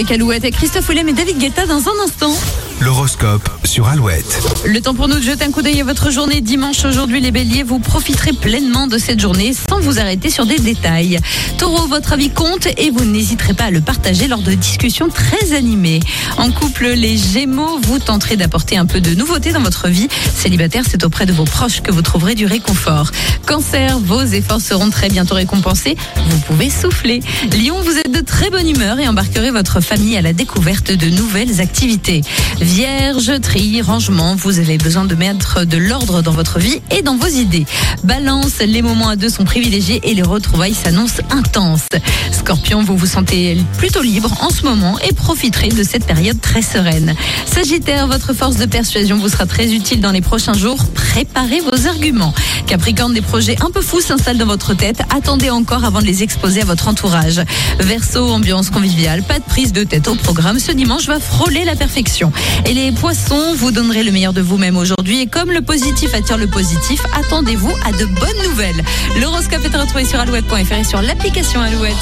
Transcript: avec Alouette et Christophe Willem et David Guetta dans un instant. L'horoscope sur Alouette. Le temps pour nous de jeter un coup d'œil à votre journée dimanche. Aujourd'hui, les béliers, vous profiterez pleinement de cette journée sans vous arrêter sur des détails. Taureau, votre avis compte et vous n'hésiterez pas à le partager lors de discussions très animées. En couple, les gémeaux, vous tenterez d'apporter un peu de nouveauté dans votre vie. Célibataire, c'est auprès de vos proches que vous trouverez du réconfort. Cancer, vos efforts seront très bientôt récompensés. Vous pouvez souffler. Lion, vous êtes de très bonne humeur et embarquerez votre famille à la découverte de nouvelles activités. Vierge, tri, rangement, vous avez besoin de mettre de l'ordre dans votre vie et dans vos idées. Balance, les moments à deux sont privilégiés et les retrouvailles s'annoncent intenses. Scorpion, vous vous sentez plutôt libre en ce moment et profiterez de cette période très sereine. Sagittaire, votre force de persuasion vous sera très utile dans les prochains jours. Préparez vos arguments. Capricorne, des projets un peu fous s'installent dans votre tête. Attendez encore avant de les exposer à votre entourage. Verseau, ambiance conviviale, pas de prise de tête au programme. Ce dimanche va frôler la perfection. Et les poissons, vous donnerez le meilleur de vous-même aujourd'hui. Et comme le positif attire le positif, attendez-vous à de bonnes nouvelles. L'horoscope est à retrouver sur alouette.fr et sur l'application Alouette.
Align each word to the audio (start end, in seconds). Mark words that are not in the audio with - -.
avec 0.00 0.12
Alouette 0.12 0.46
et 0.46 0.50
Christophe 0.50 0.88
Willem 0.88 1.10
et 1.10 1.12
David 1.12 1.36
Guetta 1.36 1.66
dans 1.66 1.86
un 1.86 2.04
instant. 2.04 2.32
L'horoscope 2.80 3.46
sur 3.64 3.88
Alouette. 3.88 4.40
Le 4.64 4.80
temps 4.80 4.94
pour 4.94 5.06
nous 5.06 5.16
de 5.16 5.22
jeter 5.22 5.44
un 5.44 5.50
coup 5.50 5.60
d'œil 5.60 5.82
à 5.82 5.84
votre 5.84 6.10
journée 6.10 6.40
dimanche. 6.40 6.82
Aujourd'hui, 6.86 7.20
les 7.20 7.30
béliers, 7.30 7.62
vous 7.62 7.78
profiterez 7.78 8.32
pleinement 8.32 8.86
de 8.86 8.96
cette 8.96 9.20
journée 9.20 9.52
sans 9.52 9.80
vous 9.80 9.98
arrêter 9.98 10.30
sur 10.30 10.46
des 10.46 10.58
détails. 10.58 11.18
Taureau, 11.58 11.86
votre 11.88 12.14
avis 12.14 12.30
compte 12.30 12.66
et 12.78 12.90
vous 12.90 13.04
n'hésiterez 13.04 13.52
pas 13.52 13.64
à 13.64 13.70
le 13.70 13.82
partager 13.82 14.28
lors 14.28 14.40
de 14.40 14.54
discussions 14.54 15.10
très 15.10 15.52
animées. 15.52 16.00
En 16.38 16.50
couple, 16.50 16.86
les 16.88 17.18
gémeaux, 17.18 17.80
vous 17.82 17.98
tenterez 17.98 18.36
d'apporter 18.36 18.78
un 18.78 18.86
peu 18.86 19.02
de 19.02 19.14
nouveauté 19.14 19.52
dans 19.52 19.60
votre 19.60 19.88
vie. 19.88 20.08
Célibataire, 20.34 20.84
c'est 20.88 21.04
auprès 21.04 21.26
de 21.26 21.32
vos 21.32 21.44
proches 21.44 21.82
que 21.82 21.92
vous 21.92 22.02
trouverez 22.02 22.34
du 22.34 22.46
réconfort. 22.46 23.10
Cancer, 23.46 23.98
vos 23.98 24.22
efforts 24.22 24.62
seront 24.62 24.88
très 24.88 25.10
bientôt 25.10 25.34
récompensés. 25.34 25.96
Vous 26.30 26.38
pouvez 26.38 26.70
souffler. 26.70 27.20
Lion, 27.52 27.82
vous 27.82 27.98
êtes 27.98 28.10
de 28.10 28.20
très 28.20 28.48
bonne 28.48 28.68
humeur 28.68 28.98
et 28.98 29.06
embarquerez 29.06 29.50
votre 29.50 29.80
famille 29.80 30.16
à 30.16 30.22
la 30.22 30.32
découverte 30.32 30.92
de 30.92 31.10
nouvelles 31.10 31.60
activités. 31.60 32.22
Vierge, 32.70 33.32
tri, 33.40 33.82
rangement, 33.82 34.36
vous 34.36 34.60
avez 34.60 34.78
besoin 34.78 35.04
de 35.04 35.16
mettre 35.16 35.64
de 35.64 35.76
l'ordre 35.76 36.22
dans 36.22 36.30
votre 36.30 36.60
vie 36.60 36.80
et 36.96 37.02
dans 37.02 37.16
vos 37.16 37.26
idées. 37.26 37.66
Balance, 38.04 38.60
les 38.60 38.80
moments 38.80 39.08
à 39.08 39.16
deux 39.16 39.28
sont 39.28 39.44
privilégiés 39.44 40.00
et 40.04 40.14
les 40.14 40.22
retrouvailles 40.22 40.74
s'annoncent 40.74 41.20
intenses. 41.30 41.88
Scorpion, 42.30 42.84
vous 42.84 42.96
vous 42.96 43.06
sentez 43.06 43.58
plutôt 43.76 44.02
libre 44.02 44.32
en 44.40 44.50
ce 44.50 44.62
moment 44.62 44.96
et 45.00 45.12
profiterez 45.12 45.70
de 45.70 45.82
cette 45.82 46.06
période 46.06 46.40
très 46.40 46.62
sereine. 46.62 47.16
Sagittaire, 47.44 48.06
votre 48.06 48.34
force 48.34 48.56
de 48.56 48.66
persuasion 48.66 49.16
vous 49.16 49.28
sera 49.28 49.46
très 49.46 49.74
utile 49.74 50.00
dans 50.00 50.12
les 50.12 50.20
prochains 50.20 50.54
jours. 50.54 50.78
Préparez 51.10 51.60
vos 51.60 51.88
arguments. 51.88 52.32
Capricorne, 52.68 53.12
des 53.12 53.20
projets 53.20 53.56
un 53.62 53.70
peu 53.72 53.80
fous 53.80 54.00
s'installent 54.00 54.38
dans 54.38 54.46
votre 54.46 54.74
tête. 54.74 55.02
Attendez 55.12 55.50
encore 55.50 55.84
avant 55.84 56.00
de 56.00 56.06
les 56.06 56.22
exposer 56.22 56.62
à 56.62 56.64
votre 56.64 56.86
entourage. 56.86 57.40
Verseau, 57.80 58.30
ambiance 58.30 58.70
conviviale, 58.70 59.24
pas 59.24 59.40
de 59.40 59.44
prise 59.44 59.72
de 59.72 59.82
tête 59.82 60.06
au 60.06 60.14
programme. 60.14 60.60
Ce 60.60 60.70
dimanche 60.70 61.06
va 61.06 61.18
frôler 61.18 61.64
la 61.64 61.74
perfection. 61.74 62.30
Et 62.64 62.74
les 62.74 62.92
poissons, 62.92 63.54
vous 63.56 63.72
donnerez 63.72 64.04
le 64.04 64.12
meilleur 64.12 64.32
de 64.32 64.40
vous-même 64.40 64.76
aujourd'hui. 64.76 65.20
Et 65.22 65.26
comme 65.26 65.50
le 65.50 65.62
positif 65.62 66.14
attire 66.14 66.38
le 66.38 66.46
positif, 66.46 67.02
attendez-vous 67.18 67.72
à 67.84 67.90
de 67.90 68.04
bonnes 68.04 68.48
nouvelles. 68.48 68.84
L'horoscope 69.20 69.64
est 69.64 69.74
à 69.74 69.80
retrouver 69.80 70.04
sur 70.04 70.20
alouette.fr 70.20 70.72
et 70.74 70.84
sur 70.84 71.02
l'application 71.02 71.60
Alouette. 71.60 71.96